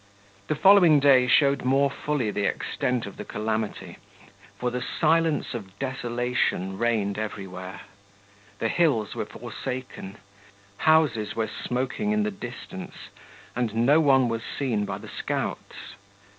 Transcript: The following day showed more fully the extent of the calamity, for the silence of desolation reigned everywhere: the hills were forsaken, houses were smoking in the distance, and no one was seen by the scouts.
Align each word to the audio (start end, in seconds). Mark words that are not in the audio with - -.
The 0.47 0.55
following 0.55 0.99
day 0.99 1.27
showed 1.27 1.63
more 1.63 1.91
fully 1.91 2.31
the 2.31 2.45
extent 2.47 3.05
of 3.05 3.17
the 3.17 3.23
calamity, 3.23 3.97
for 4.57 4.71
the 4.71 4.81
silence 4.81 5.53
of 5.53 5.77
desolation 5.77 6.79
reigned 6.79 7.19
everywhere: 7.19 7.81
the 8.57 8.67
hills 8.67 9.13
were 9.13 9.27
forsaken, 9.27 10.17
houses 10.89 11.35
were 11.35 11.47
smoking 11.67 12.13
in 12.13 12.23
the 12.23 12.31
distance, 12.31 13.09
and 13.55 13.75
no 13.85 13.99
one 13.99 14.27
was 14.27 14.41
seen 14.41 14.85
by 14.85 14.97
the 14.97 15.07
scouts. 15.19 15.93